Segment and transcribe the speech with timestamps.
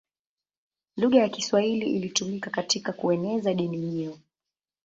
[0.97, 4.17] Lugha ya Kiswahili ilitumika katika kueneza dini hiyo.